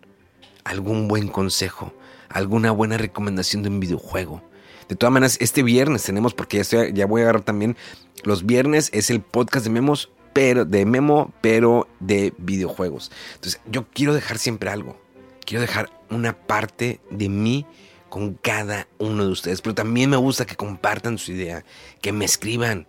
[0.64, 1.94] Algún buen consejo,
[2.30, 4.42] alguna buena recomendación de un videojuego.
[4.90, 7.76] De todas maneras, este viernes tenemos, porque ya, ya voy a agarrar también,
[8.24, 13.12] los viernes es el podcast de memos, pero de memo, pero de videojuegos.
[13.36, 15.00] Entonces, yo quiero dejar siempre algo.
[15.46, 17.66] Quiero dejar una parte de mí
[18.10, 19.62] con cada uno de ustedes.
[19.62, 21.64] Pero también me gusta que compartan su idea,
[22.02, 22.88] que me escriban.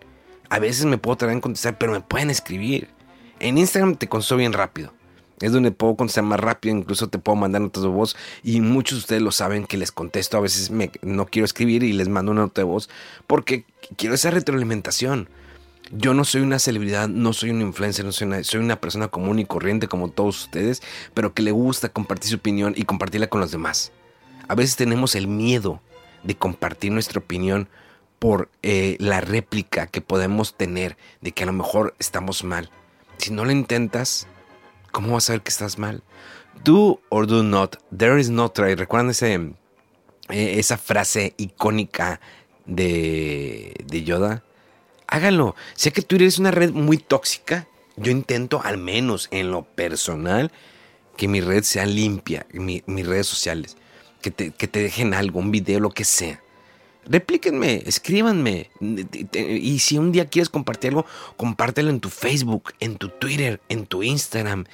[0.49, 2.89] A veces me puedo tardar en contestar, pero me pueden escribir.
[3.39, 4.93] En Instagram te contesto bien rápido.
[5.41, 8.15] Es donde puedo contestar más rápido, incluso te puedo mandar notas de voz.
[8.43, 10.37] Y muchos de ustedes lo saben que les contesto.
[10.37, 12.89] A veces me, no quiero escribir y les mando una nota de voz
[13.27, 15.29] porque quiero esa retroalimentación.
[15.91, 19.07] Yo no soy una celebridad, no soy un influencer, no soy una, soy una persona
[19.07, 20.83] común y corriente como todos ustedes,
[21.15, 23.91] pero que le gusta compartir su opinión y compartirla con los demás.
[24.47, 25.81] A veces tenemos el miedo
[26.23, 27.69] de compartir nuestra opinión
[28.19, 32.69] por eh, la réplica que podemos tener de que a lo mejor estamos mal.
[33.17, 34.27] Si no lo intentas,
[34.91, 36.03] ¿cómo vas a saber que estás mal?
[36.63, 37.75] Do or do not.
[37.95, 38.75] There is no try.
[38.75, 39.53] ¿Recuerdan ese, eh,
[40.59, 42.19] esa frase icónica
[42.65, 44.43] de, de Yoda?
[45.07, 45.55] Háganlo.
[45.75, 47.67] Sé que Twitter es una red muy tóxica.
[47.95, 50.51] Yo intento, al menos en lo personal,
[51.17, 53.75] que mi red sea limpia, mi- mis redes sociales.
[54.21, 56.41] Que te, que te dejen algo, un video, lo que sea.
[57.09, 58.69] Replíquenme, escríbanme.
[58.79, 61.05] Y si un día quieres compartir algo,
[61.37, 64.65] compártelo en tu Facebook, en tu Twitter, en tu Instagram.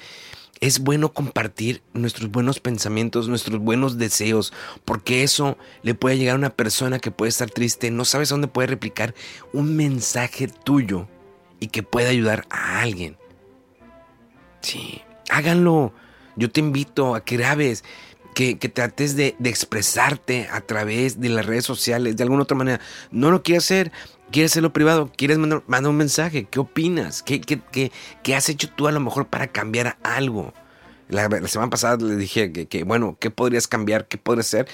[0.60, 4.52] Es bueno compartir nuestros buenos pensamientos, nuestros buenos deseos,
[4.84, 8.48] porque eso le puede llegar a una persona que puede estar triste, no sabes dónde
[8.48, 9.14] puede replicar
[9.52, 11.08] un mensaje tuyo
[11.60, 13.16] y que pueda ayudar a alguien.
[14.60, 15.92] Sí, háganlo.
[16.36, 17.82] Yo te invito a que grabes,
[18.36, 22.80] que, trates de, expresarte a través de las redes sociales, de alguna otra manera.
[23.10, 23.92] No lo quieres hacer,
[24.30, 26.44] quieres hacerlo privado, quieres mandar, un mensaje.
[26.44, 27.22] ¿Qué opinas?
[27.22, 30.52] ¿Qué, qué, has hecho tú a lo mejor para cambiar algo?
[31.08, 34.06] La, semana pasada le dije que, bueno, ¿qué podrías cambiar?
[34.06, 34.68] ¿Qué podrías hacer?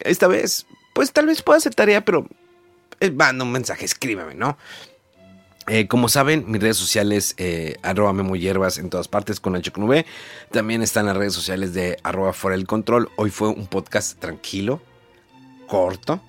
[0.00, 2.28] Esta vez, pues tal vez pueda hacer tarea, pero
[3.00, 4.58] eh, manda un mensaje, escríbeme, ¿no?
[5.68, 9.72] Eh, como saben, mis redes sociales, eh, arroba Memo Hierbas en todas partes con H
[9.72, 10.06] con V.
[10.52, 13.10] También están las redes sociales de arroba fuera el control.
[13.16, 14.80] Hoy fue un podcast tranquilo,
[15.66, 16.22] corto,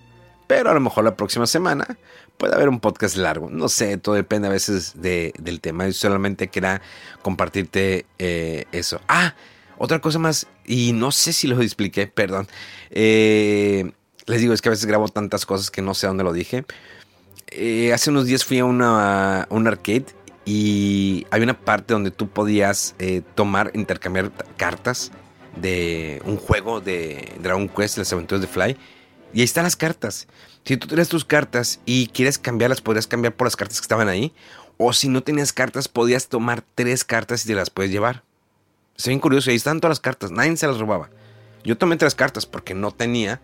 [0.48, 2.00] pero a lo mejor la próxima semana
[2.40, 3.52] puede haber un podcast largo.
[3.52, 5.86] No sé, todo depende a veces del tema.
[5.86, 6.82] Yo solamente quería
[7.22, 9.02] compartirte eh, eso.
[9.08, 9.36] Ah,
[9.78, 12.48] otra cosa más, y no sé si lo expliqué, perdón.
[12.90, 16.66] les digo, es que a veces grabo tantas cosas que no sé dónde lo dije.
[17.50, 20.06] Eh, hace unos días fui a una, un arcade
[20.46, 25.12] y hay una parte donde tú podías eh, tomar, intercambiar cartas
[25.56, 28.78] de un juego de Dragon Quest, las aventuras de Fly.
[29.34, 30.28] Y ahí están las cartas.
[30.64, 34.10] Si tú tienes tus cartas y quieres cambiarlas, podrías cambiar por las cartas que estaban
[34.10, 34.34] ahí.
[34.78, 38.24] O si no tenías cartas, podías tomar tres cartas y te las puedes llevar.
[38.98, 41.10] Es bien curioso, ahí están todas las cartas, nadie se las robaba.
[41.64, 43.42] Yo tomé tres cartas porque no tenía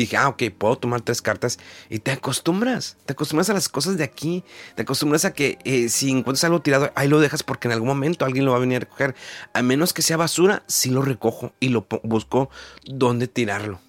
[0.00, 1.58] dije, ah, ok, puedo tomar tres cartas.
[1.88, 2.96] Y te acostumbras.
[3.06, 4.44] Te acostumbras a las cosas de aquí.
[4.74, 7.88] Te acostumbras a que eh, si encuentras algo tirado, ahí lo dejas porque en algún
[7.88, 9.14] momento alguien lo va a venir a recoger.
[9.52, 12.50] A menos que sea basura, sí lo recojo y lo busco
[12.84, 13.80] dónde tirarlo.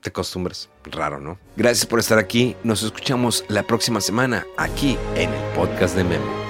[0.00, 0.70] Te acostumbras.
[0.84, 1.38] Raro, ¿no?
[1.56, 2.56] Gracias por estar aquí.
[2.64, 6.49] Nos escuchamos la próxima semana aquí en el podcast de Memo.